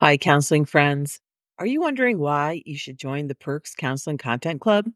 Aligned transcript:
Hi, 0.00 0.16
counseling 0.16 0.64
friends. 0.64 1.20
Are 1.58 1.66
you 1.66 1.80
wondering 1.80 2.18
why 2.18 2.62
you 2.64 2.78
should 2.78 2.98
join 2.98 3.26
the 3.26 3.34
Perks 3.34 3.74
Counseling 3.74 4.16
Content 4.18 4.60
Club? 4.60 4.86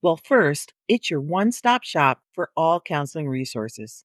Well, 0.00 0.16
first, 0.16 0.72
it's 0.88 1.10
your 1.10 1.20
one 1.20 1.52
stop 1.52 1.84
shop 1.84 2.22
for 2.34 2.50
all 2.56 2.80
counseling 2.80 3.28
resources. 3.28 4.04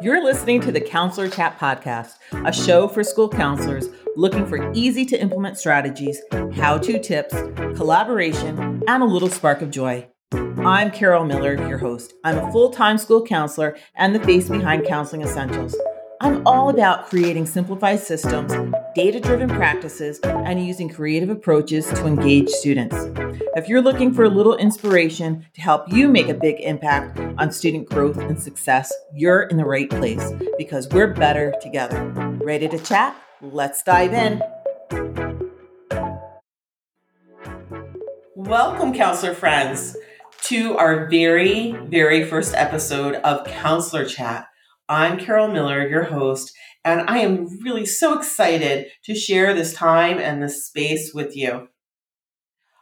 You're 0.00 0.22
listening 0.22 0.60
to 0.60 0.70
the 0.70 0.80
Counselor 0.80 1.28
Chat 1.28 1.58
Podcast, 1.58 2.12
a 2.46 2.52
show 2.52 2.86
for 2.86 3.02
school 3.02 3.28
counselors 3.28 3.88
looking 4.14 4.46
for 4.46 4.72
easy 4.74 5.04
to 5.06 5.20
implement 5.20 5.58
strategies, 5.58 6.22
how 6.54 6.78
to 6.78 7.00
tips, 7.00 7.34
collaboration, 7.74 8.84
and 8.86 9.02
a 9.02 9.06
little 9.06 9.28
spark 9.28 9.60
of 9.60 9.72
joy. 9.72 10.06
I'm 10.34 10.90
Carol 10.90 11.26
Miller, 11.26 11.54
your 11.68 11.76
host. 11.76 12.14
I'm 12.24 12.38
a 12.38 12.52
full 12.52 12.70
time 12.70 12.96
school 12.96 13.22
counselor 13.22 13.76
and 13.96 14.14
the 14.14 14.20
face 14.20 14.48
behind 14.48 14.86
Counseling 14.86 15.20
Essentials. 15.20 15.76
I'm 16.22 16.46
all 16.46 16.70
about 16.70 17.10
creating 17.10 17.44
simplified 17.44 18.00
systems, 18.00 18.54
data 18.94 19.20
driven 19.20 19.50
practices, 19.50 20.20
and 20.20 20.64
using 20.64 20.88
creative 20.88 21.28
approaches 21.28 21.86
to 21.86 22.06
engage 22.06 22.48
students. 22.48 22.96
If 23.56 23.68
you're 23.68 23.82
looking 23.82 24.14
for 24.14 24.24
a 24.24 24.30
little 24.30 24.56
inspiration 24.56 25.44
to 25.52 25.60
help 25.60 25.92
you 25.92 26.08
make 26.08 26.28
a 26.28 26.34
big 26.34 26.60
impact 26.60 27.18
on 27.36 27.50
student 27.50 27.90
growth 27.90 28.16
and 28.16 28.40
success, 28.40 28.90
you're 29.14 29.42
in 29.42 29.58
the 29.58 29.66
right 29.66 29.90
place 29.90 30.32
because 30.56 30.88
we're 30.88 31.12
better 31.12 31.52
together. 31.60 32.08
Ready 32.42 32.68
to 32.68 32.78
chat? 32.78 33.14
Let's 33.42 33.82
dive 33.82 34.14
in. 34.14 34.40
Welcome, 38.34 38.94
counselor 38.94 39.34
friends 39.34 39.96
to 40.42 40.76
our 40.76 41.08
very, 41.08 41.70
very 41.70 42.24
first 42.24 42.52
episode 42.54 43.14
of 43.16 43.46
Counselor 43.46 44.04
Chat. 44.04 44.46
I'm 44.88 45.16
Carol 45.16 45.46
Miller, 45.46 45.88
your 45.88 46.02
host, 46.02 46.52
and 46.84 47.08
I 47.08 47.18
am 47.18 47.46
really 47.62 47.86
so 47.86 48.18
excited 48.18 48.88
to 49.04 49.14
share 49.14 49.54
this 49.54 49.72
time 49.72 50.18
and 50.18 50.42
this 50.42 50.66
space 50.66 51.14
with 51.14 51.36
you. 51.36 51.68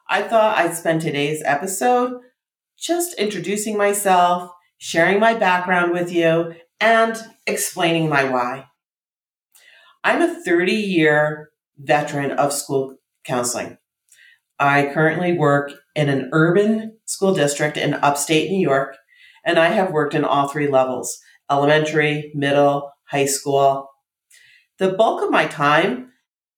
I 0.09 0.23
thought 0.23 0.57
I'd 0.57 0.75
spend 0.75 1.03
today's 1.03 1.43
episode 1.45 2.23
just 2.79 3.13
introducing 3.19 3.77
myself, 3.77 4.51
sharing 4.79 5.21
my 5.21 5.35
background 5.35 5.93
with 5.93 6.11
you, 6.11 6.55
and 6.81 7.15
explaining 7.47 8.09
my 8.09 8.25
why. 8.25 8.69
I'm 10.03 10.23
a 10.23 10.43
30 10.43 10.73
year 10.73 11.51
veteran 11.77 12.33
of 12.33 12.55
school 12.55 12.97
counseling. 13.25 13.77
I 14.61 14.93
currently 14.93 15.33
work 15.33 15.73
in 15.97 16.11
an 16.11 16.29
urban 16.33 16.99
school 17.07 17.35
district 17.35 17.79
in 17.79 17.95
upstate 17.95 18.51
New 18.51 18.61
York, 18.61 18.97
and 19.45 19.59
I 19.59 19.69
have 19.69 19.91
worked 19.91 20.15
in 20.15 20.25
all 20.25 20.49
three 20.49 20.69
levels 20.69 21.19
elementary, 21.51 22.31
middle, 22.35 22.93
high 23.11 23.27
school. 23.27 23.89
The 24.79 24.93
bulk 24.93 25.21
of 25.23 25.31
my 25.31 25.47
time 25.47 26.13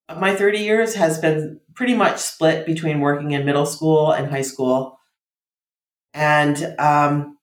of 0.08 0.18
my 0.18 0.36
30 0.36 0.58
years 0.58 0.94
has 0.96 1.18
been 1.18 1.60
pretty 1.74 1.94
much 1.94 2.18
split 2.18 2.66
between 2.66 3.00
working 3.00 3.30
in 3.30 3.46
middle 3.46 3.64
school 3.64 4.12
and 4.12 4.30
high 4.30 4.42
school. 4.42 4.98
And 6.12 6.74
um, 6.78 7.38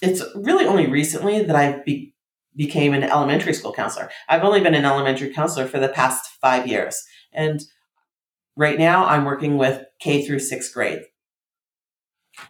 it's 0.00 0.22
really 0.36 0.64
only 0.64 0.86
recently 0.86 1.42
that 1.42 1.56
I 1.56 1.82
be- 1.84 2.14
became 2.54 2.94
an 2.94 3.02
elementary 3.02 3.54
school 3.54 3.72
counselor. 3.72 4.10
I've 4.28 4.44
only 4.44 4.60
been 4.60 4.74
an 4.74 4.84
elementary 4.84 5.32
counselor 5.32 5.66
for 5.66 5.80
the 5.80 5.88
past 5.88 6.24
five 6.40 6.68
years. 6.68 7.02
And 7.32 7.60
right 8.56 8.78
now 8.78 9.06
I'm 9.06 9.24
working 9.24 9.58
with 9.58 9.84
K 10.00 10.24
through 10.24 10.40
sixth 10.40 10.72
grade. 10.74 11.02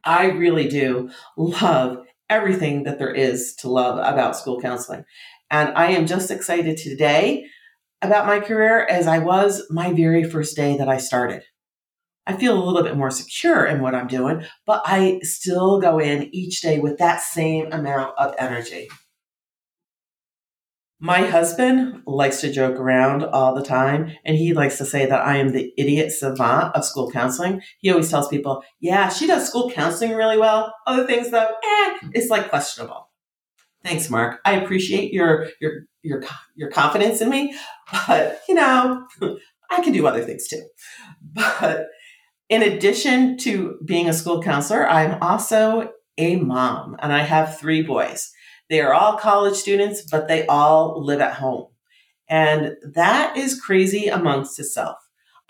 I 0.04 0.26
really 0.26 0.68
do 0.68 1.10
love 1.36 1.98
everything 2.30 2.84
that 2.84 2.98
there 2.98 3.12
is 3.12 3.54
to 3.56 3.68
love 3.68 3.98
about 3.98 4.36
school 4.36 4.60
counseling. 4.60 5.04
And 5.50 5.76
I 5.76 5.88
am 5.92 6.06
just 6.06 6.30
excited 6.30 6.76
today 6.76 7.46
about 8.00 8.26
my 8.26 8.40
career 8.40 8.86
as 8.86 9.06
I 9.06 9.18
was 9.18 9.62
my 9.70 9.92
very 9.92 10.24
first 10.24 10.56
day 10.56 10.76
that 10.78 10.88
I 10.88 10.96
started. 10.96 11.42
I 12.26 12.36
feel 12.36 12.56
a 12.56 12.64
little 12.64 12.82
bit 12.82 12.96
more 12.96 13.10
secure 13.10 13.66
in 13.66 13.80
what 13.80 13.94
I'm 13.94 14.06
doing, 14.06 14.44
but 14.64 14.82
I 14.84 15.18
still 15.22 15.80
go 15.80 15.98
in 15.98 16.34
each 16.34 16.60
day 16.60 16.78
with 16.78 16.98
that 16.98 17.20
same 17.20 17.70
amount 17.72 18.14
of 18.16 18.34
energy. 18.38 18.88
My 21.04 21.22
husband 21.22 22.00
likes 22.06 22.40
to 22.42 22.52
joke 22.52 22.78
around 22.78 23.24
all 23.24 23.56
the 23.56 23.64
time, 23.64 24.12
and 24.24 24.36
he 24.36 24.54
likes 24.54 24.78
to 24.78 24.84
say 24.84 25.04
that 25.04 25.26
I 25.26 25.38
am 25.38 25.48
the 25.48 25.74
idiot 25.76 26.12
savant 26.12 26.76
of 26.76 26.84
school 26.84 27.10
counseling. 27.10 27.60
He 27.80 27.90
always 27.90 28.08
tells 28.08 28.28
people, 28.28 28.62
Yeah, 28.78 29.08
she 29.08 29.26
does 29.26 29.48
school 29.48 29.68
counseling 29.68 30.12
really 30.12 30.38
well. 30.38 30.72
Other 30.86 31.04
things, 31.04 31.32
though, 31.32 31.48
eh, 31.64 31.98
it's 32.12 32.30
like 32.30 32.50
questionable. 32.50 33.10
Thanks, 33.82 34.10
Mark. 34.10 34.38
I 34.44 34.52
appreciate 34.52 35.12
your 35.12 35.48
your 35.60 35.86
your 36.04 36.22
your 36.54 36.70
confidence 36.70 37.20
in 37.20 37.30
me, 37.30 37.52
but 38.06 38.40
you 38.48 38.54
know, 38.54 39.04
I 39.72 39.82
can 39.82 39.92
do 39.92 40.06
other 40.06 40.22
things 40.22 40.46
too. 40.46 40.62
But 41.20 41.88
in 42.48 42.62
addition 42.62 43.38
to 43.38 43.76
being 43.84 44.08
a 44.08 44.12
school 44.12 44.40
counselor, 44.40 44.88
I'm 44.88 45.20
also 45.20 45.90
a 46.16 46.36
mom, 46.36 46.94
and 47.00 47.12
I 47.12 47.24
have 47.24 47.58
three 47.58 47.82
boys. 47.82 48.32
They 48.68 48.80
are 48.80 48.94
all 48.94 49.18
college 49.18 49.56
students, 49.56 50.02
but 50.10 50.28
they 50.28 50.46
all 50.46 51.04
live 51.04 51.20
at 51.20 51.34
home. 51.34 51.66
And 52.28 52.76
that 52.94 53.36
is 53.36 53.60
crazy 53.60 54.08
amongst 54.08 54.58
itself. 54.58 54.96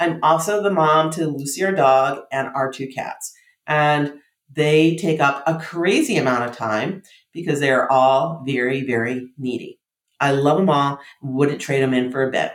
I'm 0.00 0.19
also 0.23 0.62
the 0.62 0.71
mom 0.71 1.11
to 1.12 1.27
Lucy, 1.27 1.65
our 1.65 1.72
dog, 1.72 2.25
and 2.33 2.49
our 2.55 2.72
two 2.72 2.89
cats. 2.89 3.33
And 3.67 4.15
they 4.51 4.97
take 4.97 5.21
up 5.21 5.45
a 5.47 5.59
crazy 5.59 6.17
amount 6.17 6.51
of 6.51 6.56
time 6.56 7.03
because 7.33 7.61
they 7.61 7.71
are 7.71 7.91
all 7.91 8.43
very, 8.45 8.84
very 8.84 9.28
needy. 9.39 9.78
I 10.21 10.33
love 10.33 10.59
them 10.59 10.71
all, 10.71 10.99
wouldn't 11.22 11.61
trade 11.61 11.83
them 11.83 11.95
in 11.95 12.11
for 12.11 12.27
a 12.27 12.31
bit. 12.31 12.53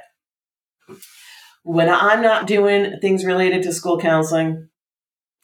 When 1.64 1.90
I'm 1.90 2.22
not 2.22 2.48
doing 2.48 2.98
things 3.02 3.26
related 3.26 3.64
to 3.64 3.74
school 3.74 4.00
counseling, 4.00 4.70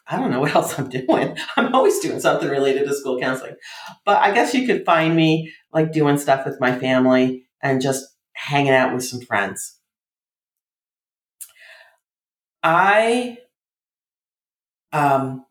I 0.08 0.18
don't 0.18 0.32
know 0.32 0.42
what 0.42 0.56
else 0.56 0.78
I'm 0.78 0.90
doing. 0.90 1.38
I'm 1.58 1.74
always 1.74 2.00
doing 2.00 2.20
something 2.20 2.50
related 2.50 2.88
to 2.88 2.96
school 2.96 3.20
counseling. 3.20 3.56
But 4.06 4.22
I 4.22 4.34
guess 4.34 4.54
you 4.54 4.66
could 4.66 4.86
find 4.86 5.16
me 5.16 5.54
like 5.72 5.92
doing 5.92 6.18
stuff 6.18 6.46
with 6.46 6.60
my 6.60 6.78
family 6.78 7.46
and 7.62 7.82
just 7.82 8.06
hanging 8.34 8.74
out 8.74 8.94
with 8.94 9.06
some 9.06 9.22
friends. 9.22 9.80
I, 12.62 13.38
um, 14.92 15.46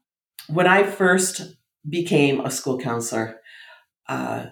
when 0.48 0.66
I 0.66 0.82
first 0.84 1.56
became 1.88 2.40
a 2.40 2.50
school 2.50 2.78
counselor, 2.78 3.40
uh, 4.08 4.46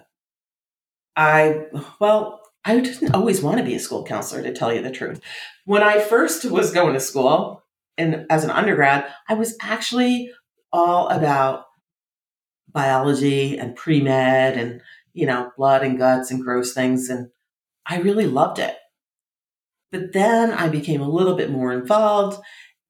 I, 1.15 1.65
well, 1.99 2.41
I 2.63 2.79
didn't 2.79 3.15
always 3.15 3.41
want 3.41 3.57
to 3.57 3.63
be 3.63 3.75
a 3.75 3.79
school 3.79 4.03
counselor, 4.03 4.43
to 4.43 4.53
tell 4.53 4.73
you 4.73 4.81
the 4.81 4.91
truth. 4.91 5.21
When 5.65 5.81
I 5.81 5.99
first 5.99 6.45
was 6.45 6.71
going 6.71 6.93
to 6.93 6.99
school, 6.99 7.63
and 7.97 8.25
as 8.29 8.43
an 8.43 8.51
undergrad, 8.51 9.05
I 9.27 9.33
was 9.33 9.55
actually 9.61 10.31
all 10.71 11.09
about 11.09 11.65
biology 12.71 13.57
and 13.57 13.75
pre 13.75 14.01
med 14.01 14.57
and, 14.57 14.81
you 15.13 15.25
know, 15.25 15.51
blood 15.57 15.83
and 15.83 15.97
guts 15.97 16.31
and 16.31 16.43
gross 16.43 16.73
things. 16.73 17.09
And 17.09 17.29
I 17.85 17.99
really 17.99 18.27
loved 18.27 18.59
it. 18.59 18.75
But 19.91 20.13
then 20.13 20.51
I 20.51 20.69
became 20.69 21.01
a 21.01 21.09
little 21.09 21.35
bit 21.35 21.51
more 21.51 21.73
involved 21.73 22.41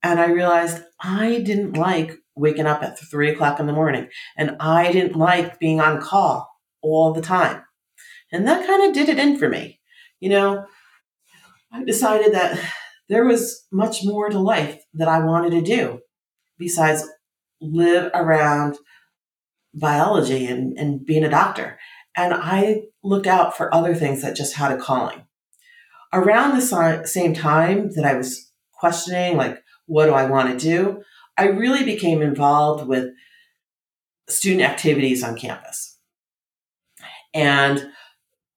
and 0.04 0.20
I 0.20 0.28
realized 0.28 0.84
I 1.00 1.42
didn't 1.44 1.74
like 1.74 2.18
waking 2.36 2.68
up 2.68 2.84
at 2.84 3.00
three 3.00 3.32
o'clock 3.32 3.60
in 3.60 3.66
the 3.66 3.74
morning 3.74 4.08
and 4.38 4.56
I 4.60 4.92
didn't 4.92 5.16
like 5.16 5.60
being 5.60 5.82
on 5.82 6.02
call 6.02 6.50
all 6.82 7.12
the 7.14 7.22
time. 7.22 7.64
And 8.32 8.48
that 8.48 8.66
kind 8.66 8.88
of 8.88 8.94
did 8.94 9.10
it 9.10 9.20
in 9.20 9.38
for 9.38 9.50
me. 9.50 9.80
You 10.20 10.30
know, 10.30 10.66
I 11.74 11.84
decided 11.84 12.34
that 12.34 12.60
there 13.12 13.26
was 13.26 13.68
much 13.74 14.06
more 14.06 14.30
to 14.30 14.40
life 14.40 14.86
that 14.94 15.10
I 15.10 15.20
wanted 15.20 15.50
to 15.50 15.62
do 15.62 16.00
besides 16.58 17.06
live 17.60 18.10
around 18.14 18.78
biology 19.74 20.48
and, 20.48 20.78
and 20.80 21.06
being 21.06 21.26
a 21.26 21.30
doctor. 21.30 21.78
And 22.16 22.34
I 22.34 22.84
looked 23.04 23.28
out 23.28 23.58
for 23.58 23.74
other 23.76 23.94
things 23.94 24.22
that 24.22 24.38
just 24.38 24.56
had 24.56 24.72
a 24.72 24.78
calling. 24.78 25.26
Around 26.14 26.56
the 26.56 27.04
same 27.06 27.34
time 27.34 27.92
that 27.96 28.06
I 28.06 28.14
was 28.14 28.50
questioning, 28.72 29.36
like, 29.36 29.62
what 29.88 30.06
do 30.06 30.14
I 30.14 30.30
want 30.30 30.50
to 30.50 30.66
do? 30.66 31.04
I 31.38 31.48
really 31.48 31.84
became 31.84 32.22
involved 32.22 32.88
with 32.88 33.10
student 34.30 34.62
activities 34.62 35.22
on 35.22 35.38
campus. 35.38 35.98
And 37.34 37.92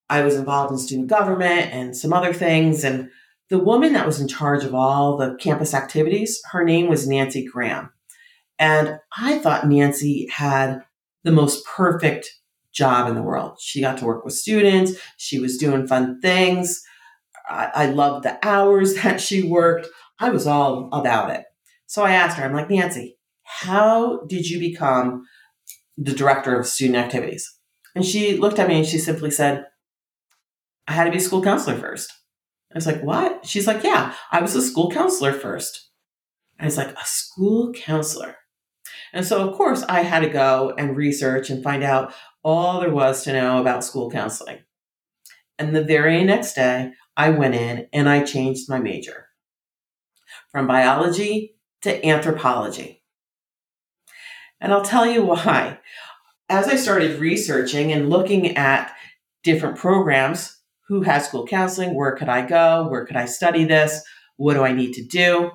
I 0.09 0.23
was 0.23 0.37
involved 0.37 0.71
in 0.71 0.79
student 0.79 1.09
government 1.09 1.73
and 1.73 1.97
some 1.97 2.13
other 2.13 2.33
things. 2.33 2.85
And 2.85 3.11
the 3.51 3.59
woman 3.59 3.93
that 3.93 4.07
was 4.07 4.21
in 4.21 4.29
charge 4.29 4.65
of 4.65 4.75
all 4.75 5.17
the 5.17 5.37
campus 5.39 5.75
activities, 5.75 6.41
her 6.53 6.65
name 6.65 6.89
was 6.89 7.07
Nancy 7.07 7.45
Graham. 7.45 7.91
And 8.59 8.99
I 9.17 9.39
thought 9.39 9.67
Nancy 9.67 10.29
had 10.31 10.83
the 11.25 11.33
most 11.33 11.65
perfect 11.67 12.31
job 12.73 13.09
in 13.09 13.15
the 13.15 13.23
world. 13.23 13.59
She 13.61 13.81
got 13.81 13.99
to 13.99 14.05
work 14.05 14.25
with 14.25 14.35
students, 14.35 14.93
she 15.17 15.39
was 15.39 15.59
doing 15.59 15.87
fun 15.87 16.21
things. 16.21 16.83
I, 17.49 17.71
I 17.75 17.87
loved 17.87 18.25
the 18.25 18.39
hours 18.47 18.95
that 19.03 19.21
she 19.21 19.43
worked. 19.43 19.89
I 20.19 20.31
was 20.31 20.47
all 20.47 20.89
about 20.93 21.31
it. 21.31 21.45
So 21.87 22.03
I 22.03 22.13
asked 22.13 22.39
her, 22.39 22.45
I'm 22.45 22.55
like, 22.55 22.71
Nancy, 22.71 23.19
how 23.43 24.23
did 24.27 24.49
you 24.49 24.59
become 24.59 25.27
the 25.97 26.15
director 26.15 26.59
of 26.59 26.67
student 26.67 26.97
activities? 26.97 27.59
And 27.95 28.05
she 28.05 28.37
looked 28.37 28.59
at 28.59 28.69
me 28.69 28.79
and 28.79 28.87
she 28.87 28.99
simply 28.99 29.31
said, 29.31 29.67
I 30.89 30.93
had 30.93 31.05
to 31.05 31.11
be 31.11 31.19
a 31.19 31.21
school 31.21 31.43
counselor 31.43 31.77
first. 31.77 32.13
I 32.75 32.79
was 32.79 32.87
like, 32.87 33.03
what? 33.03 33.47
She's 33.47 33.69
like, 33.69 33.85
yeah, 33.85 34.15
I 34.33 34.43
was 34.43 34.57
a 34.57 34.63
school 34.63 34.91
counselor 34.91 35.33
first. 35.33 35.91
I 36.59 36.65
was 36.65 36.77
like, 36.77 36.91
a 36.91 37.05
school 37.05 37.73
counselor. 37.73 38.37
And 39.13 39.25
so, 39.25 39.49
of 39.49 39.57
course, 39.57 39.85
I 39.85 40.03
had 40.03 40.21
to 40.21 40.29
go 40.29 40.75
and 40.77 40.97
research 40.97 41.51
and 41.51 41.63
find 41.63 41.85
out 41.85 42.13
all 42.43 42.81
there 42.81 42.91
was 42.91 43.23
to 43.25 43.33
know 43.33 43.61
about 43.61 43.85
school 43.85 44.11
counseling. 44.11 44.59
And 45.57 45.75
the 45.75 45.85
very 45.85 46.25
next 46.25 46.55
day, 46.55 46.93
I 47.17 47.31
went 47.31 47.55
in 47.55 47.87
and 47.93 48.09
I 48.09 48.25
changed 48.25 48.69
my 48.69 48.81
major 48.81 49.29
from 50.51 50.67
biology 50.67 51.55
to 51.83 52.05
anthropology. 52.05 53.03
And 54.61 54.73
I'll 54.73 54.85
tell 54.85 55.07
you 55.07 55.23
why. 55.23 55.79
As 56.49 56.67
I 56.69 56.75
started 56.75 57.21
researching 57.21 57.93
and 57.93 58.11
looking 58.11 58.57
at 58.57 58.95
different 59.45 59.77
programs, 59.77 60.59
who 60.87 61.03
has 61.03 61.27
school 61.27 61.47
counseling? 61.47 61.95
Where 61.95 62.17
could 62.17 62.29
I 62.29 62.47
go? 62.47 62.89
Where 62.89 63.07
could 63.07 63.17
I 63.17 63.25
study 63.25 63.65
this? 63.65 64.03
What 64.37 64.55
do 64.55 64.63
I 64.63 64.73
need 64.73 64.93
to 64.95 65.05
do? 65.05 65.53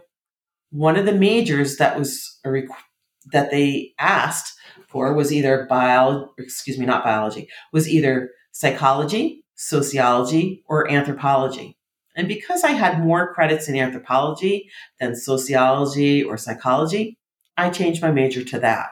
One 0.72 0.96
of 0.96 1.06
the 1.06 1.14
majors 1.14 1.78
that 1.78 1.98
was 1.98 2.40
a 2.46 2.50
requ- 2.50 2.70
that 3.32 3.52
they 3.52 3.92
asked 4.00 4.54
for 4.88 5.14
was 5.14 5.34
either 5.34 5.66
bio, 5.70 6.30
excuse 6.38 6.78
me, 6.78 6.86
not 6.86 7.04
biology, 7.04 7.48
was 7.74 7.88
either 7.88 8.32
psychology, 8.52 9.44
sociology, 9.56 10.64
or 10.68 10.90
anthropology. 10.90 11.78
And 12.16 12.28
because 12.28 12.64
I 12.64 12.72
had 12.72 13.04
more 13.04 13.34
credits 13.34 13.68
in 13.70 13.78
anthropology 13.78 14.70
than 15.00 15.16
sociology 15.16 16.24
or 16.24 16.38
psychology, 16.38 17.18
I 17.56 17.70
changed 17.70 18.02
my 18.02 18.12
major 18.12 18.44
to 18.44 18.60
that. 18.60 18.90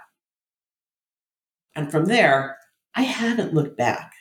And 1.76 1.92
from 1.92 2.06
there, 2.06 2.58
I 2.96 3.04
haven't 3.04 3.54
looked 3.54 3.78
back. 3.78 4.12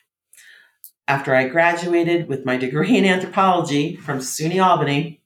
After 1.09 1.37
I 1.37 1.49
graduated 1.49 2.29
with 2.29 2.45
my 2.45 2.57
degree 2.57 2.97
in 2.97 3.05
anthropology 3.05 3.95
from 3.95 4.19
SUNY 4.19 4.61
Albany, 4.61 5.21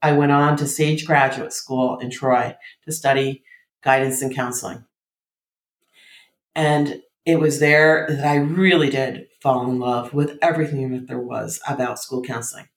I 0.00 0.12
went 0.12 0.30
on 0.30 0.56
to 0.58 0.68
Sage 0.68 1.04
Graduate 1.04 1.52
School 1.52 1.98
in 1.98 2.10
Troy 2.10 2.54
to 2.84 2.92
study 2.92 3.42
guidance 3.82 4.22
and 4.22 4.32
counseling. 4.32 4.84
And 6.54 7.02
it 7.24 7.40
was 7.40 7.58
there 7.58 8.06
that 8.08 8.24
I 8.24 8.36
really 8.36 8.88
did 8.88 9.26
fall 9.42 9.68
in 9.68 9.80
love 9.80 10.14
with 10.14 10.38
everything 10.40 10.92
that 10.92 11.08
there 11.08 11.18
was 11.18 11.60
about 11.68 11.98
school 11.98 12.22
counseling. 12.22 12.68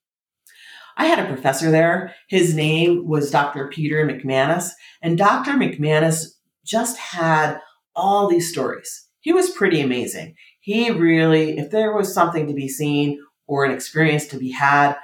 I 0.97 1.05
had 1.05 1.19
a 1.19 1.27
professor 1.31 1.69
there. 1.69 2.15
His 2.29 2.55
name 2.55 3.07
was 3.07 3.29
Dr. 3.29 3.67
Peter 3.67 4.03
McManus, 4.05 4.71
and 5.03 5.19
Dr. 5.19 5.51
McManus 5.51 6.33
just 6.65 6.97
had 6.97 7.59
all 7.95 8.27
these 8.27 8.51
stories. 8.51 9.08
He 9.21 9.33
was 9.33 9.49
pretty 9.49 9.81
amazing. 9.81 10.35
He 10.59 10.91
really, 10.91 11.57
if 11.57 11.71
there 11.71 11.93
was 11.93 12.13
something 12.13 12.47
to 12.47 12.53
be 12.53 12.67
seen 12.67 13.19
or 13.47 13.65
an 13.65 13.71
experience 13.71 14.27
to 14.27 14.37
be 14.37 14.51
had, 14.51 14.95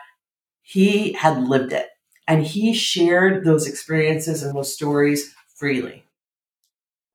he 0.61 1.13
had 1.13 1.43
lived 1.43 1.73
it. 1.73 1.87
And 2.27 2.45
he 2.45 2.73
shared 2.73 3.45
those 3.45 3.67
experiences 3.67 4.41
and 4.41 4.55
those 4.55 4.73
stories 4.73 5.33
freely. 5.55 6.05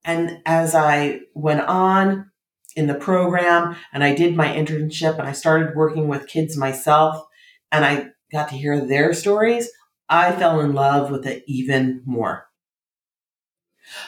And 0.05 0.38
as 0.47 0.75
I 0.75 1.20
went 1.35 1.62
on 1.62 2.31
in 2.76 2.87
the 2.87 2.94
program 2.94 3.76
and 3.93 4.05
I 4.05 4.14
did 4.14 4.37
my 4.37 4.49
internship 4.49 5.19
and 5.19 5.29
I 5.29 5.32
started 5.32 5.75
working 5.75 6.08
with 6.08 6.29
kids 6.29 6.56
myself 6.56 7.25
and 7.73 7.85
I 7.85 8.08
got 8.32 8.49
to 8.50 8.56
hear 8.56 8.81
their 8.81 9.12
stories, 9.12 9.70
I 10.08 10.32
fell 10.32 10.61
in 10.61 10.73
love 10.73 11.11
with 11.11 11.26
it 11.26 11.44
even 11.46 12.03
more. 12.05 12.46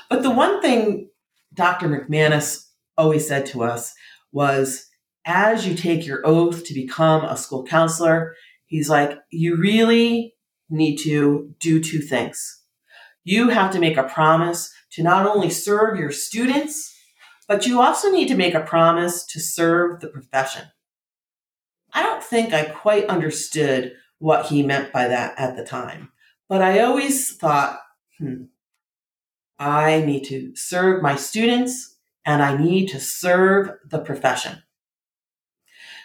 But 0.08 0.22
the 0.22 0.30
one 0.30 0.62
thing 0.62 1.10
Dr. 1.54 1.88
McManus 1.88 2.66
always 2.96 3.26
said 3.26 3.46
to 3.46 3.62
us 3.62 3.94
was 4.32 4.88
as 5.24 5.66
you 5.66 5.74
take 5.74 6.06
your 6.06 6.26
oath 6.26 6.64
to 6.64 6.74
become 6.74 7.24
a 7.24 7.36
school 7.36 7.64
counselor, 7.64 8.34
he's 8.66 8.88
like, 8.88 9.18
you 9.30 9.56
really 9.56 10.34
need 10.68 10.96
to 10.96 11.54
do 11.60 11.80
two 11.80 12.00
things. 12.00 12.60
You 13.24 13.50
have 13.50 13.70
to 13.72 13.78
make 13.78 13.96
a 13.96 14.02
promise 14.02 14.72
to 14.92 15.02
not 15.02 15.26
only 15.26 15.50
serve 15.50 15.98
your 15.98 16.10
students, 16.10 16.92
but 17.46 17.66
you 17.66 17.80
also 17.80 18.10
need 18.10 18.28
to 18.28 18.36
make 18.36 18.54
a 18.54 18.60
promise 18.60 19.24
to 19.26 19.40
serve 19.40 20.00
the 20.00 20.08
profession. 20.08 20.64
I 21.92 22.02
don't 22.02 22.22
think 22.22 22.52
I 22.52 22.64
quite 22.64 23.06
understood 23.06 23.92
what 24.18 24.46
he 24.46 24.62
meant 24.62 24.92
by 24.92 25.08
that 25.08 25.38
at 25.38 25.56
the 25.56 25.64
time, 25.64 26.10
but 26.48 26.62
I 26.62 26.80
always 26.80 27.36
thought, 27.36 27.78
hmm, 28.18 28.44
I 29.58 30.00
need 30.00 30.24
to 30.24 30.52
serve 30.56 31.02
my 31.02 31.14
students 31.14 31.91
and 32.24 32.42
I 32.42 32.56
need 32.56 32.88
to 32.88 33.00
serve 33.00 33.70
the 33.88 33.98
profession. 33.98 34.62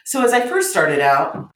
So 0.05 0.23
as 0.23 0.33
I 0.33 0.47
first 0.47 0.71
started 0.71 0.99
out, 0.99 1.51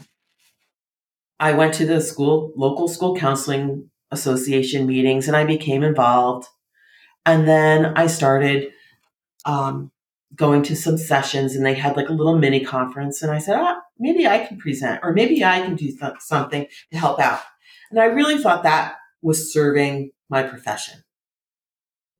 I 1.39 1.53
went 1.53 1.73
to 1.75 1.85
the 1.85 2.01
school, 2.01 2.53
local 2.55 2.87
school 2.87 3.15
counseling 3.15 3.89
association 4.11 4.85
meetings 4.85 5.27
and 5.27 5.35
I 5.35 5.45
became 5.45 5.83
involved. 5.83 6.47
And 7.25 7.47
then 7.47 7.93
I 7.95 8.07
started 8.07 8.71
um, 9.45 9.91
going 10.35 10.63
to 10.63 10.75
some 10.75 10.97
sessions 10.97 11.55
and 11.55 11.65
they 11.65 11.73
had 11.73 11.95
like 11.95 12.09
a 12.09 12.13
little 12.13 12.37
mini 12.37 12.63
conference. 12.63 13.21
And 13.21 13.31
I 13.31 13.39
said, 13.39 13.55
ah, 13.57 13.79
maybe 13.97 14.27
I 14.27 14.45
can 14.45 14.57
present 14.57 14.99
or 15.01 15.13
maybe 15.13 15.43
I 15.43 15.61
can 15.61 15.75
do 15.75 15.87
th- 15.87 16.19
something 16.19 16.67
to 16.91 16.97
help 16.97 17.19
out. 17.19 17.41
And 17.89 17.99
I 17.99 18.05
really 18.05 18.37
thought 18.37 18.63
that 18.63 18.95
was 19.21 19.51
serving 19.51 20.11
my 20.29 20.43
profession. 20.43 21.03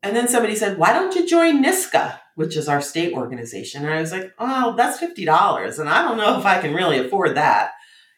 And 0.01 0.15
then 0.15 0.27
somebody 0.27 0.55
said, 0.55 0.77
why 0.77 0.93
don't 0.93 1.13
you 1.13 1.27
join 1.27 1.63
NYSCA? 1.63 2.20
Which 2.35 2.55
is 2.55 2.67
our 2.67 2.81
state 2.81 3.13
organization. 3.13 3.83
And 3.83 3.93
I 3.93 4.01
was 4.01 4.11
like, 4.11 4.31
oh, 4.39 4.75
that's 4.75 4.99
$50. 4.99 5.79
And 5.79 5.89
I 5.89 6.01
don't 6.03 6.17
know 6.17 6.39
if 6.39 6.45
I 6.45 6.59
can 6.61 6.73
really 6.73 6.99
afford 6.99 7.35
that. 7.35 7.71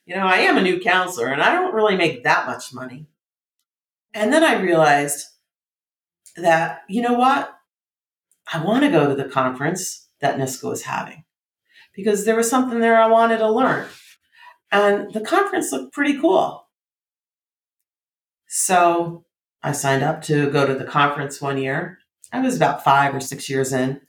You 0.06 0.16
know, 0.16 0.26
I 0.26 0.38
am 0.38 0.58
a 0.58 0.62
new 0.62 0.80
counselor 0.80 1.28
and 1.28 1.42
I 1.42 1.54
don't 1.54 1.74
really 1.74 1.96
make 1.96 2.24
that 2.24 2.46
much 2.46 2.74
money. 2.74 3.08
And 4.14 4.32
then 4.32 4.44
I 4.44 4.62
realized 4.62 5.26
that, 6.36 6.82
you 6.88 7.02
know 7.02 7.14
what? 7.14 7.54
I 8.52 8.64
want 8.64 8.84
to 8.84 8.92
go 8.92 9.08
to 9.08 9.16
the 9.16 9.30
conference 9.30 10.08
that 10.20 10.38
NYSCA 10.38 10.74
is 10.74 10.82
having 10.84 11.24
because 11.96 12.26
there 12.26 12.36
was 12.36 12.50
something 12.50 12.80
there 12.80 12.98
I 12.98 13.08
wanted 13.08 13.38
to 13.38 13.50
learn. 13.50 13.88
And 14.72 15.14
the 15.14 15.22
conference 15.22 15.72
looked 15.72 15.94
pretty 15.94 16.20
cool. 16.20 16.68
So 18.48 19.26
I 19.62 19.72
signed 19.72 20.04
up 20.04 20.22
to 20.24 20.50
go 20.52 20.68
to 20.68 20.76
the 20.76 20.84
conference 20.84 21.42
one 21.42 21.58
year 21.58 22.00
I 22.34 22.42
was 22.42 22.56
about 22.56 22.84
five 22.84 23.14
or 23.14 23.20
six 23.20 23.48
years 23.48 23.72
in. 23.72 24.02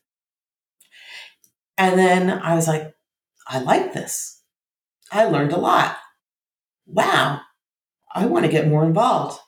And 1.76 1.98
then 1.98 2.30
I 2.30 2.54
was 2.54 2.66
like, 2.66 2.94
I 3.46 3.58
like 3.58 3.92
this. 3.92 4.42
I 5.12 5.26
learned 5.26 5.52
a 5.52 5.58
lot. 5.58 5.98
Wow, 6.86 7.40
I 8.14 8.26
want 8.26 8.46
to 8.46 8.50
get 8.50 8.68
more 8.68 8.84
involved. 8.84 9.38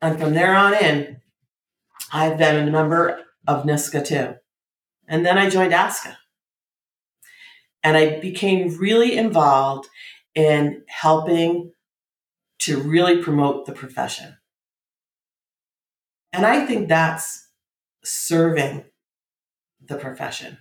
And 0.00 0.18
from 0.18 0.34
there 0.34 0.54
on 0.54 0.74
in, 0.74 1.20
I've 2.12 2.38
been 2.38 2.68
a 2.68 2.70
member 2.70 3.20
of 3.46 3.64
NYSCA 3.64 4.06
too. 4.06 4.34
And 5.08 5.24
then 5.24 5.38
I 5.38 5.50
joined 5.50 5.72
ASCA. 5.72 6.16
And 7.82 7.96
I 7.96 8.20
became 8.20 8.76
really 8.78 9.16
involved 9.16 9.88
in 10.34 10.82
helping 10.88 11.72
to 12.60 12.80
really 12.80 13.22
promote 13.22 13.66
the 13.66 13.72
profession. 13.72 14.36
And 16.32 16.44
I 16.44 16.66
think 16.66 16.88
that's 16.88 17.47
serving 18.04 18.84
the 19.86 19.96
profession. 19.96 20.58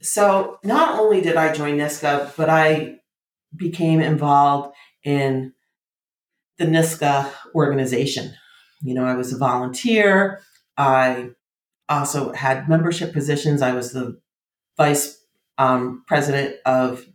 So 0.00 0.58
not 0.62 0.98
only 0.98 1.20
did 1.20 1.36
I 1.36 1.52
join 1.52 1.76
NYSCA, 1.76 2.36
but 2.36 2.48
I 2.48 2.96
became 3.56 4.00
involved 4.00 4.74
in 5.04 5.52
the 6.58 6.66
NYSCA 6.66 7.30
organization. 7.54 8.32
You 8.82 8.94
know, 8.94 9.04
I 9.04 9.14
was 9.14 9.32
a 9.32 9.38
volunteer. 9.38 10.40
I 10.76 11.30
also 11.88 12.32
had 12.32 12.68
membership 12.68 13.12
positions. 13.12 13.62
I 13.62 13.72
was 13.72 13.92
the 13.92 14.20
vice 14.76 15.24
um, 15.56 16.04
president 16.06 16.56
of 16.64 17.06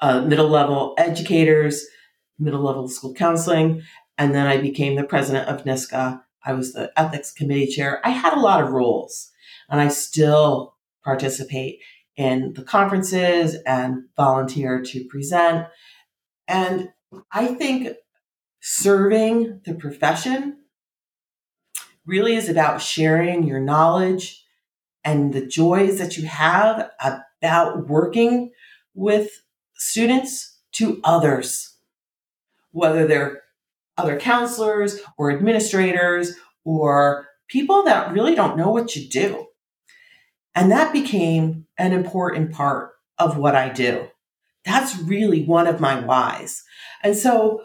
uh, 0.00 0.20
middle 0.20 0.48
level 0.48 0.94
educators, 0.98 1.84
middle 2.38 2.62
level 2.62 2.88
school 2.88 3.14
counseling, 3.14 3.82
and 4.18 4.34
then 4.34 4.46
I 4.46 4.58
became 4.58 4.94
the 4.94 5.04
president 5.04 5.48
of 5.48 5.64
NYSCA 5.64 6.22
I 6.44 6.52
was 6.52 6.72
the 6.72 6.92
ethics 6.96 7.32
committee 7.32 7.66
chair. 7.66 8.00
I 8.04 8.10
had 8.10 8.34
a 8.34 8.40
lot 8.40 8.62
of 8.62 8.70
roles 8.70 9.30
and 9.68 9.80
I 9.80 9.88
still 9.88 10.76
participate 11.04 11.80
in 12.16 12.52
the 12.54 12.62
conferences 12.62 13.56
and 13.66 14.04
volunteer 14.16 14.82
to 14.82 15.04
present. 15.04 15.66
And 16.48 16.90
I 17.30 17.46
think 17.48 17.96
serving 18.60 19.60
the 19.64 19.74
profession 19.74 20.58
really 22.04 22.36
is 22.36 22.48
about 22.48 22.80
sharing 22.80 23.44
your 23.44 23.60
knowledge 23.60 24.44
and 25.04 25.32
the 25.32 25.46
joys 25.46 25.98
that 25.98 26.16
you 26.16 26.26
have 26.26 26.90
about 27.00 27.88
working 27.88 28.52
with 28.94 29.42
students 29.74 30.58
to 30.72 31.00
others, 31.04 31.76
whether 32.72 33.06
they're 33.06 33.42
other 33.96 34.18
counselors 34.18 35.00
or 35.16 35.30
administrators 35.30 36.34
or 36.64 37.26
people 37.48 37.84
that 37.84 38.12
really 38.12 38.34
don't 38.34 38.56
know 38.56 38.70
what 38.70 38.96
you 38.96 39.08
do. 39.08 39.46
And 40.54 40.70
that 40.70 40.92
became 40.92 41.66
an 41.78 41.92
important 41.92 42.52
part 42.52 42.92
of 43.18 43.36
what 43.36 43.54
I 43.54 43.68
do. 43.68 44.08
That's 44.64 44.98
really 44.98 45.44
one 45.44 45.66
of 45.66 45.80
my 45.80 46.00
whys. 46.00 46.64
And 47.02 47.16
so, 47.16 47.64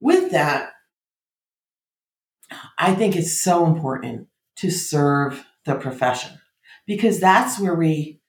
with 0.00 0.32
that, 0.32 0.72
I 2.78 2.94
think 2.94 3.16
it's 3.16 3.40
so 3.40 3.64
important 3.64 4.28
to 4.56 4.70
serve 4.70 5.46
the 5.64 5.74
profession 5.74 6.38
because 6.86 7.20
that's 7.20 7.58
where 7.58 7.74
we 7.74 8.20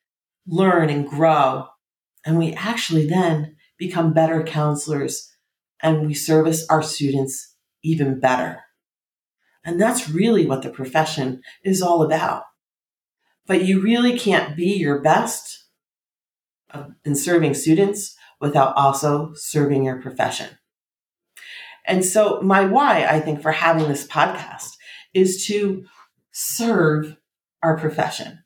learn 0.48 0.90
and 0.90 1.08
grow. 1.08 1.68
And 2.26 2.38
we 2.38 2.54
actually 2.54 3.08
then 3.08 3.58
become 3.78 4.14
better 4.14 4.44
counselors 4.44 5.35
and 5.86 6.08
we 6.08 6.16
service 6.16 6.66
our 6.68 6.82
students 6.82 7.54
even 7.84 8.20
better. 8.20 8.64
And 9.64 9.80
that's 9.80 10.10
really 10.10 10.48
what 10.48 10.64
the 10.64 10.72
profession 10.72 11.44
is 11.64 11.80
all 11.80 12.02
about. 12.02 12.42
But 13.46 13.66
you 13.66 13.80
really 13.82 14.18
can't 14.18 14.58
be 14.58 14.74
your 14.74 15.00
best 15.00 15.66
in 17.06 17.16
serving 17.16 17.54
students 17.54 18.18
without 18.42 18.76
also 18.76 19.34
serving 19.36 19.84
your 19.86 20.02
profession. 20.02 20.58
And 21.86 22.04
so, 22.04 22.42
my 22.42 22.66
why, 22.66 23.06
I 23.06 23.20
think, 23.20 23.44
for 23.44 23.52
having 23.52 23.88
this 23.88 24.08
podcast 24.08 24.72
is 25.14 25.46
to 25.46 25.86
serve 26.32 27.16
our 27.62 27.78
profession, 27.78 28.40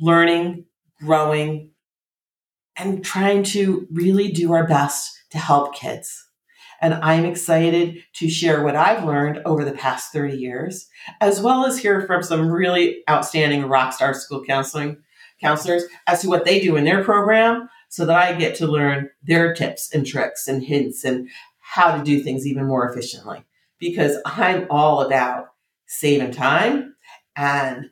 learning, 0.00 0.64
growing, 0.98 1.72
and 2.76 3.04
trying 3.04 3.42
to 3.42 3.86
really 3.92 4.32
do 4.32 4.54
our 4.54 4.66
best 4.66 5.12
to 5.32 5.38
help 5.38 5.74
kids. 5.74 6.31
And 6.82 6.94
I'm 6.94 7.24
excited 7.24 8.02
to 8.14 8.28
share 8.28 8.64
what 8.64 8.74
I've 8.74 9.04
learned 9.04 9.40
over 9.46 9.64
the 9.64 9.72
past 9.72 10.12
30 10.12 10.36
years, 10.36 10.88
as 11.20 11.40
well 11.40 11.64
as 11.64 11.78
hear 11.78 12.02
from 12.02 12.24
some 12.24 12.50
really 12.50 13.04
outstanding 13.08 13.66
rock 13.66 13.92
star 13.92 14.12
school 14.14 14.44
counseling 14.44 14.96
counselors 15.40 15.84
as 16.08 16.20
to 16.22 16.28
what 16.28 16.44
they 16.44 16.60
do 16.60 16.74
in 16.76 16.84
their 16.84 17.04
program 17.04 17.68
so 17.88 18.04
that 18.04 18.16
I 18.16 18.34
get 18.34 18.56
to 18.56 18.66
learn 18.66 19.10
their 19.22 19.54
tips 19.54 19.94
and 19.94 20.04
tricks 20.04 20.48
and 20.48 20.62
hints 20.64 21.04
and 21.04 21.28
how 21.60 21.96
to 21.96 22.02
do 22.02 22.20
things 22.20 22.46
even 22.46 22.66
more 22.66 22.90
efficiently. 22.90 23.44
Because 23.78 24.16
I'm 24.26 24.66
all 24.68 25.02
about 25.02 25.48
saving 25.86 26.32
time 26.32 26.96
and 27.36 27.90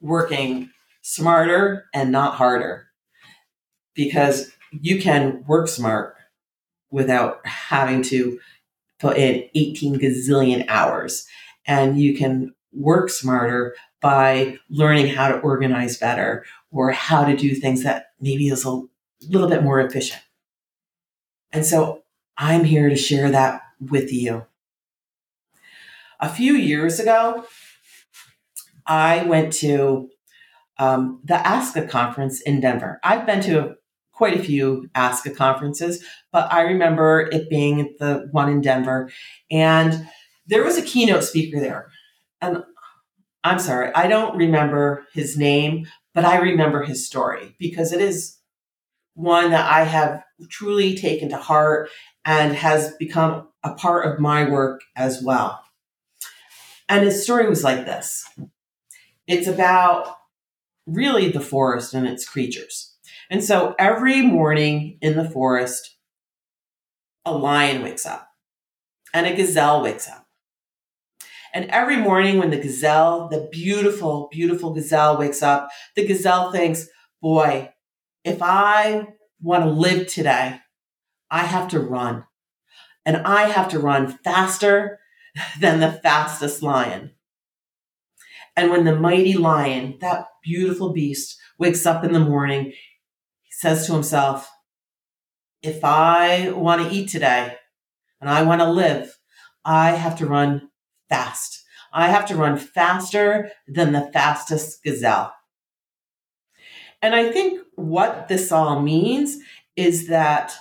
working 0.00 0.70
smarter 1.02 1.86
and 1.92 2.10
not 2.10 2.34
harder. 2.34 2.86
Because 3.94 4.50
you 4.70 5.00
can 5.00 5.44
work 5.46 5.68
smart 5.68 6.13
without 6.94 7.44
having 7.44 8.04
to 8.04 8.38
put 9.00 9.16
in 9.16 9.50
18 9.56 9.98
gazillion 9.98 10.64
hours. 10.68 11.26
And 11.66 11.98
you 11.98 12.16
can 12.16 12.54
work 12.72 13.10
smarter 13.10 13.74
by 14.00 14.58
learning 14.70 15.08
how 15.08 15.26
to 15.26 15.40
organize 15.40 15.96
better 15.96 16.44
or 16.70 16.92
how 16.92 17.24
to 17.24 17.36
do 17.36 17.52
things 17.52 17.82
that 17.82 18.12
maybe 18.20 18.46
is 18.46 18.64
a 18.64 18.80
little 19.28 19.48
bit 19.48 19.64
more 19.64 19.80
efficient. 19.80 20.22
And 21.52 21.66
so 21.66 22.04
I'm 22.38 22.62
here 22.62 22.88
to 22.88 22.96
share 22.96 23.28
that 23.28 23.62
with 23.80 24.12
you. 24.12 24.46
A 26.20 26.28
few 26.28 26.54
years 26.54 27.00
ago, 27.00 27.44
I 28.86 29.24
went 29.24 29.52
to 29.54 30.10
um, 30.78 31.20
the 31.24 31.34
ASCA 31.34 31.90
conference 31.90 32.40
in 32.40 32.60
Denver. 32.60 33.00
I've 33.02 33.26
been 33.26 33.40
to 33.42 33.78
quite 34.14 34.38
a 34.38 34.42
few 34.42 34.88
ASCA 34.94 35.36
conferences, 35.36 36.04
but 36.32 36.52
I 36.52 36.62
remember 36.62 37.28
it 37.32 37.50
being 37.50 37.94
the 37.98 38.28
one 38.30 38.48
in 38.48 38.60
Denver. 38.60 39.10
And 39.50 40.08
there 40.46 40.64
was 40.64 40.78
a 40.78 40.82
keynote 40.82 41.24
speaker 41.24 41.60
there. 41.60 41.90
And 42.40 42.62
I'm 43.42 43.58
sorry, 43.58 43.92
I 43.94 44.06
don't 44.06 44.36
remember 44.36 45.06
his 45.12 45.36
name, 45.36 45.86
but 46.14 46.24
I 46.24 46.38
remember 46.38 46.82
his 46.82 47.06
story 47.06 47.56
because 47.58 47.92
it 47.92 48.00
is 48.00 48.38
one 49.14 49.50
that 49.50 49.70
I 49.70 49.84
have 49.84 50.22
truly 50.48 50.96
taken 50.96 51.28
to 51.30 51.36
heart 51.36 51.90
and 52.24 52.54
has 52.54 52.94
become 52.98 53.48
a 53.62 53.74
part 53.74 54.06
of 54.06 54.20
my 54.20 54.48
work 54.48 54.82
as 54.96 55.22
well. 55.22 55.60
And 56.88 57.04
his 57.04 57.22
story 57.22 57.48
was 57.48 57.64
like 57.64 57.84
this 57.84 58.24
it's 59.26 59.46
about 59.46 60.16
really 60.86 61.30
the 61.30 61.40
forest 61.40 61.94
and 61.94 62.06
its 62.06 62.28
creatures. 62.28 62.93
And 63.34 63.42
so 63.42 63.74
every 63.80 64.22
morning 64.22 64.96
in 65.00 65.16
the 65.16 65.28
forest, 65.28 65.96
a 67.24 67.36
lion 67.36 67.82
wakes 67.82 68.06
up 68.06 68.28
and 69.12 69.26
a 69.26 69.34
gazelle 69.34 69.82
wakes 69.82 70.08
up. 70.08 70.28
And 71.52 71.68
every 71.70 71.96
morning 71.96 72.38
when 72.38 72.50
the 72.50 72.60
gazelle, 72.60 73.26
the 73.28 73.48
beautiful, 73.50 74.28
beautiful 74.30 74.72
gazelle 74.72 75.18
wakes 75.18 75.42
up, 75.42 75.68
the 75.96 76.06
gazelle 76.06 76.52
thinks, 76.52 76.86
boy, 77.20 77.72
if 78.22 78.40
I 78.40 79.08
want 79.42 79.64
to 79.64 79.70
live 79.70 80.06
today, 80.06 80.60
I 81.28 81.40
have 81.40 81.66
to 81.70 81.80
run. 81.80 82.26
And 83.04 83.16
I 83.16 83.48
have 83.48 83.68
to 83.70 83.80
run 83.80 84.16
faster 84.22 85.00
than 85.58 85.80
the 85.80 85.90
fastest 85.90 86.62
lion. 86.62 87.10
And 88.56 88.70
when 88.70 88.84
the 88.84 88.94
mighty 88.94 89.34
lion, 89.34 89.98
that 90.02 90.26
beautiful 90.44 90.92
beast, 90.92 91.36
wakes 91.58 91.84
up 91.84 92.04
in 92.04 92.12
the 92.12 92.20
morning, 92.20 92.72
says 93.58 93.86
to 93.86 93.92
himself, 93.92 94.50
if 95.62 95.84
I 95.84 96.50
want 96.50 96.82
to 96.82 96.94
eat 96.94 97.08
today 97.08 97.56
and 98.20 98.28
I 98.28 98.42
want 98.42 98.60
to 98.60 98.70
live, 98.70 99.18
I 99.64 99.92
have 99.92 100.16
to 100.18 100.26
run 100.26 100.70
fast. 101.08 101.64
I 101.92 102.08
have 102.08 102.26
to 102.26 102.36
run 102.36 102.58
faster 102.58 103.50
than 103.66 103.92
the 103.92 104.10
fastest 104.12 104.82
gazelle. 104.82 105.32
And 107.00 107.14
I 107.14 107.30
think 107.30 107.60
what 107.76 108.28
this 108.28 108.50
all 108.50 108.82
means 108.82 109.38
is 109.76 110.08
that 110.08 110.54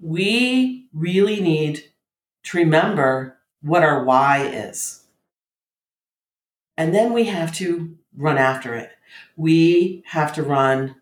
we 0.00 0.88
really 0.92 1.40
need 1.40 1.84
to 2.44 2.58
remember 2.58 3.38
what 3.60 3.82
our 3.82 4.04
why 4.04 4.44
is. 4.46 5.04
And 6.76 6.94
then 6.94 7.12
we 7.12 7.24
have 7.24 7.52
to 7.56 7.96
run 8.16 8.38
after 8.38 8.74
it. 8.74 8.90
We 9.36 10.02
have 10.06 10.32
to 10.34 10.42
run 10.42 10.96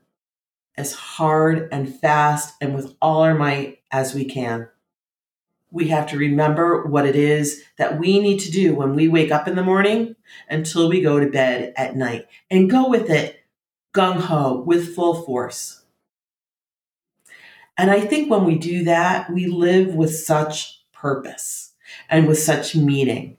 as 0.80 0.94
hard 0.94 1.68
and 1.70 1.94
fast 1.94 2.54
and 2.58 2.74
with 2.74 2.96
all 3.02 3.20
our 3.20 3.34
might 3.34 3.80
as 3.92 4.14
we 4.14 4.24
can. 4.24 4.66
We 5.70 5.88
have 5.88 6.08
to 6.08 6.16
remember 6.16 6.86
what 6.86 7.04
it 7.04 7.14
is 7.14 7.62
that 7.76 8.00
we 8.00 8.18
need 8.18 8.40
to 8.40 8.50
do 8.50 8.74
when 8.74 8.94
we 8.94 9.06
wake 9.06 9.30
up 9.30 9.46
in 9.46 9.56
the 9.56 9.62
morning 9.62 10.16
until 10.48 10.88
we 10.88 11.02
go 11.02 11.20
to 11.20 11.28
bed 11.28 11.74
at 11.76 11.96
night 11.96 12.26
and 12.50 12.70
go 12.70 12.88
with 12.88 13.10
it 13.10 13.44
gung 13.94 14.20
ho 14.20 14.62
with 14.66 14.94
full 14.94 15.22
force. 15.22 15.84
And 17.76 17.90
I 17.90 18.00
think 18.00 18.30
when 18.30 18.44
we 18.44 18.56
do 18.56 18.84
that, 18.84 19.30
we 19.30 19.46
live 19.46 19.94
with 19.94 20.16
such 20.16 20.82
purpose 20.94 21.74
and 22.08 22.26
with 22.26 22.38
such 22.38 22.74
meaning. 22.74 23.36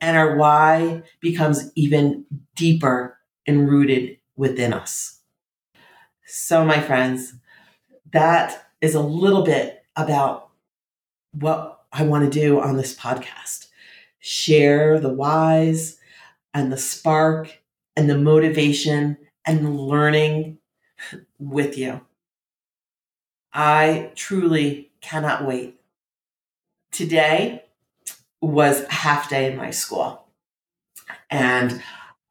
And 0.00 0.16
our 0.16 0.36
why 0.36 1.02
becomes 1.20 1.70
even 1.74 2.24
deeper 2.56 3.18
and 3.46 3.68
rooted 3.68 4.16
within 4.34 4.72
us. 4.72 5.21
So, 6.34 6.64
my 6.64 6.80
friends, 6.80 7.34
that 8.10 8.68
is 8.80 8.94
a 8.94 9.02
little 9.02 9.42
bit 9.42 9.84
about 9.96 10.48
what 11.32 11.84
I 11.92 12.04
want 12.04 12.24
to 12.24 12.40
do 12.40 12.58
on 12.58 12.78
this 12.78 12.96
podcast 12.96 13.66
share 14.18 14.98
the 14.98 15.12
whys 15.12 15.98
and 16.54 16.72
the 16.72 16.78
spark 16.78 17.60
and 17.96 18.08
the 18.08 18.16
motivation 18.16 19.18
and 19.44 19.62
the 19.62 19.68
learning 19.68 20.56
with 21.38 21.76
you. 21.76 22.00
I 23.52 24.12
truly 24.14 24.90
cannot 25.02 25.44
wait. 25.44 25.82
Today 26.92 27.64
was 28.40 28.86
half 28.88 29.28
day 29.28 29.52
in 29.52 29.58
my 29.58 29.70
school. 29.70 30.24
And 31.30 31.82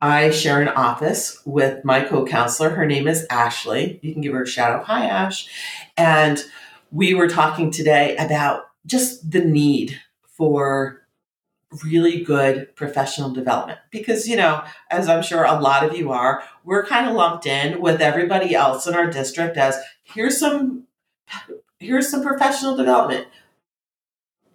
I 0.01 0.31
share 0.31 0.61
an 0.61 0.69
office 0.69 1.39
with 1.45 1.85
my 1.85 2.03
co 2.03 2.25
counselor. 2.25 2.71
Her 2.71 2.85
name 2.85 3.07
is 3.07 3.27
Ashley. 3.29 3.99
You 4.01 4.13
can 4.13 4.21
give 4.21 4.33
her 4.33 4.43
a 4.43 4.47
shout 4.47 4.71
out. 4.71 4.85
Hi, 4.85 5.05
Ash. 5.05 5.47
And 5.95 6.43
we 6.91 7.13
were 7.13 7.29
talking 7.29 7.69
today 7.69 8.17
about 8.17 8.63
just 8.85 9.29
the 9.29 9.43
need 9.45 10.01
for 10.25 11.01
really 11.83 12.23
good 12.23 12.75
professional 12.75 13.29
development 13.29 13.79
because, 13.91 14.27
you 14.27 14.35
know, 14.35 14.63
as 14.89 15.07
I'm 15.07 15.21
sure 15.21 15.45
a 15.45 15.59
lot 15.59 15.83
of 15.83 15.95
you 15.95 16.11
are, 16.11 16.43
we're 16.65 16.85
kind 16.85 17.07
of 17.07 17.15
lumped 17.15 17.45
in 17.45 17.79
with 17.79 18.01
everybody 18.01 18.55
else 18.55 18.87
in 18.87 18.95
our 18.95 19.09
district 19.09 19.55
as 19.55 19.77
here's 20.03 20.39
some 20.39 20.87
here's 21.79 22.09
some 22.09 22.23
professional 22.23 22.75
development. 22.75 23.27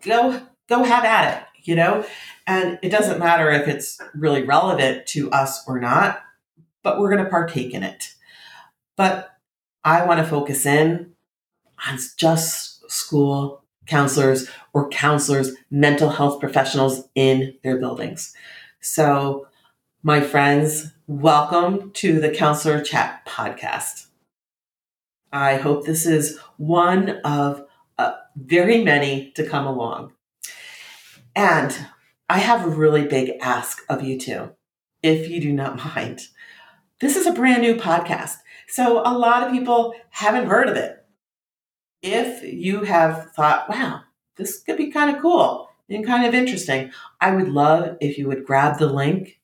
Go 0.02 0.42
go 0.68 0.82
have 0.82 1.04
at 1.04 1.38
it, 1.38 1.46
you 1.62 1.76
know? 1.76 2.04
And 2.46 2.78
it 2.82 2.90
doesn't 2.90 3.18
matter 3.18 3.50
if 3.50 3.66
it's 3.66 4.00
really 4.14 4.42
relevant 4.42 5.06
to 5.08 5.30
us 5.32 5.66
or 5.66 5.80
not, 5.80 6.22
but 6.82 7.00
we're 7.00 7.10
going 7.10 7.24
to 7.24 7.30
partake 7.30 7.74
in 7.74 7.82
it. 7.82 8.14
But 8.96 9.36
I 9.84 10.04
want 10.06 10.20
to 10.20 10.26
focus 10.26 10.64
in 10.64 11.12
on 11.88 11.98
just 12.16 12.88
school 12.90 13.64
counselors 13.86 14.48
or 14.72 14.88
counselors, 14.88 15.52
mental 15.70 16.10
health 16.10 16.40
professionals 16.40 17.08
in 17.14 17.54
their 17.62 17.78
buildings. 17.78 18.34
So, 18.80 19.48
my 20.02 20.20
friends, 20.20 20.92
welcome 21.08 21.90
to 21.94 22.20
the 22.20 22.30
Counselor 22.30 22.80
Chat 22.80 23.26
podcast. 23.26 24.06
I 25.32 25.56
hope 25.56 25.84
this 25.84 26.06
is 26.06 26.38
one 26.56 27.20
of 27.24 27.64
uh, 27.98 28.12
very 28.36 28.84
many 28.84 29.32
to 29.32 29.44
come 29.46 29.66
along. 29.66 30.12
And 31.34 31.76
I 32.28 32.38
have 32.38 32.64
a 32.64 32.68
really 32.68 33.06
big 33.06 33.32
ask 33.40 33.84
of 33.88 34.02
you 34.02 34.18
too, 34.18 34.50
if 35.02 35.28
you 35.28 35.40
do 35.40 35.52
not 35.52 35.76
mind. 35.96 36.22
This 37.00 37.16
is 37.16 37.26
a 37.26 37.32
brand 37.32 37.62
new 37.62 37.76
podcast, 37.76 38.36
so 38.68 39.00
a 39.04 39.16
lot 39.16 39.44
of 39.44 39.52
people 39.52 39.94
haven't 40.10 40.48
heard 40.48 40.68
of 40.68 40.76
it. 40.76 41.04
If 42.02 42.42
you 42.42 42.84
have 42.84 43.32
thought, 43.32 43.68
wow, 43.68 44.02
this 44.36 44.62
could 44.62 44.76
be 44.76 44.90
kind 44.90 45.14
of 45.14 45.22
cool 45.22 45.68
and 45.88 46.06
kind 46.06 46.26
of 46.26 46.34
interesting, 46.34 46.90
I 47.20 47.34
would 47.34 47.48
love 47.48 47.96
if 48.00 48.18
you 48.18 48.26
would 48.28 48.44
grab 48.44 48.78
the 48.78 48.86
link 48.86 49.40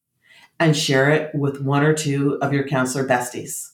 and 0.59 0.77
share 0.77 1.11
it 1.11 1.35
with 1.35 1.61
one 1.61 1.85
or 1.85 1.95
two 1.95 2.39
of 2.41 2.53
your 2.53 2.67
counselor 2.67 3.07
besties. 3.07 3.73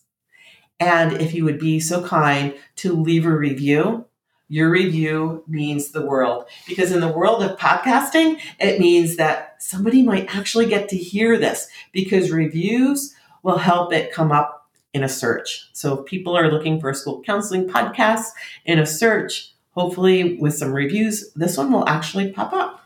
And 0.80 1.14
if 1.14 1.34
you 1.34 1.44
would 1.44 1.58
be 1.58 1.80
so 1.80 2.04
kind 2.04 2.54
to 2.76 2.92
leave 2.92 3.26
a 3.26 3.36
review, 3.36 4.06
your 4.48 4.70
review 4.70 5.44
means 5.46 5.90
the 5.90 6.04
world. 6.04 6.46
Because 6.66 6.90
in 6.90 7.00
the 7.00 7.12
world 7.12 7.42
of 7.42 7.58
podcasting, 7.58 8.40
it 8.58 8.80
means 8.80 9.16
that 9.16 9.56
somebody 9.58 10.02
might 10.02 10.34
actually 10.34 10.66
get 10.66 10.88
to 10.88 10.96
hear 10.96 11.36
this 11.36 11.68
because 11.92 12.30
reviews 12.30 13.14
will 13.42 13.58
help 13.58 13.92
it 13.92 14.12
come 14.12 14.32
up 14.32 14.70
in 14.94 15.04
a 15.04 15.08
search. 15.08 15.68
So 15.72 15.98
if 15.98 16.06
people 16.06 16.36
are 16.36 16.50
looking 16.50 16.80
for 16.80 16.90
a 16.90 16.94
school 16.94 17.22
counseling 17.22 17.68
podcast 17.68 18.26
in 18.64 18.78
a 18.78 18.86
search, 18.86 19.52
hopefully 19.72 20.38
with 20.38 20.54
some 20.54 20.72
reviews, 20.72 21.32
this 21.34 21.56
one 21.56 21.70
will 21.70 21.88
actually 21.88 22.32
pop 22.32 22.52
up. 22.52 22.80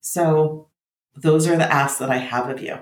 So 0.00 0.68
those 1.16 1.46
are 1.48 1.56
the 1.56 1.70
asks 1.70 1.98
that 1.98 2.10
I 2.10 2.18
have 2.18 2.48
of 2.48 2.62
you. 2.62 2.78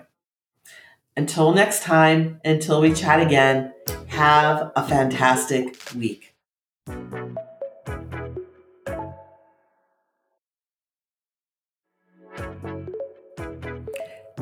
Until 1.17 1.53
next 1.53 1.83
time, 1.83 2.41
until 2.45 2.81
we 2.81 2.95
chat 2.95 3.21
again, 3.21 3.73
have 4.09 4.71
a 4.77 4.87
fantastic 4.87 5.77
week. 5.95 6.35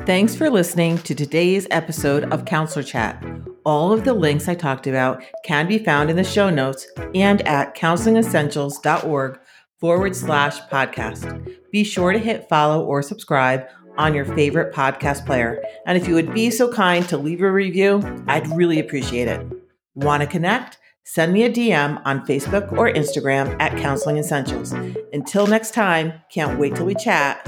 Thanks 0.09 0.35
for 0.35 0.49
listening 0.49 0.97
to 1.03 1.13
today's 1.13 1.67
episode 1.69 2.33
of 2.33 2.45
Counselor 2.45 2.81
Chat. 2.81 3.23
All 3.63 3.93
of 3.93 4.05
the 4.05 4.15
links 4.15 4.47
I 4.47 4.55
talked 4.55 4.87
about 4.87 5.21
can 5.45 5.67
be 5.67 5.77
found 5.77 6.09
in 6.09 6.15
the 6.15 6.23
show 6.23 6.49
notes 6.49 6.87
and 7.13 7.47
at 7.47 7.75
counselingessentials.org 7.75 9.39
forward 9.79 10.15
slash 10.15 10.61
podcast. 10.61 11.55
Be 11.71 11.83
sure 11.83 12.11
to 12.11 12.17
hit 12.17 12.49
follow 12.49 12.83
or 12.83 13.03
subscribe 13.03 13.67
on 13.99 14.15
your 14.15 14.25
favorite 14.25 14.73
podcast 14.73 15.27
player. 15.27 15.61
And 15.85 15.95
if 15.95 16.07
you 16.07 16.15
would 16.15 16.33
be 16.33 16.49
so 16.49 16.73
kind 16.73 17.07
to 17.07 17.17
leave 17.19 17.43
a 17.43 17.51
review, 17.51 18.01
I'd 18.27 18.47
really 18.57 18.79
appreciate 18.79 19.27
it. 19.27 19.45
Want 19.93 20.21
to 20.21 20.27
connect? 20.27 20.79
Send 21.03 21.33
me 21.33 21.43
a 21.43 21.51
DM 21.51 22.01
on 22.03 22.25
Facebook 22.25 22.71
or 22.71 22.91
Instagram 22.91 23.55
at 23.61 23.77
Counseling 23.77 24.17
Essentials. 24.17 24.71
Until 25.13 25.45
next 25.45 25.75
time, 25.75 26.13
can't 26.33 26.57
wait 26.57 26.75
till 26.75 26.87
we 26.87 26.95
chat. 26.95 27.45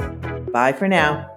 Bye 0.51 0.73
for 0.73 0.88
now. 0.88 1.30